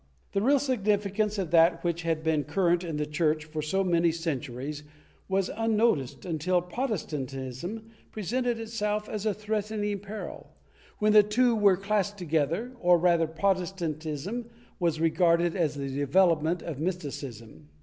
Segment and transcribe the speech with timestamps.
[0.31, 4.11] The real significance of that which had been current in the Church for so many
[4.11, 4.81] centuries
[5.29, 10.55] was unnoticed until Protestantism presented itself as a threatening peril,
[10.97, 16.79] when the two were classed together, or rather Protestantism was regarded as the development of
[16.79, 17.67] mys ticism.